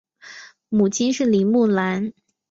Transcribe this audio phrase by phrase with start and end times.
[0.69, 2.11] 母亲是林慕兰。